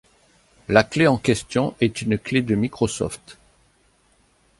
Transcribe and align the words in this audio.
La 0.67 0.83
clé 0.83 1.05
en 1.05 1.19
question 1.19 1.75
est 1.79 2.01
une 2.01 2.17
clé 2.17 2.41
de 2.41 2.55
Microsoft. 2.55 3.37